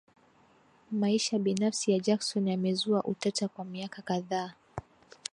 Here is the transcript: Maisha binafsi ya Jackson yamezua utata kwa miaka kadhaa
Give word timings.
Maisha 0.91 1.39
binafsi 1.39 1.91
ya 1.91 1.99
Jackson 1.99 2.47
yamezua 2.47 3.03
utata 3.03 3.47
kwa 3.47 3.65
miaka 3.65 4.01
kadhaa 4.01 4.53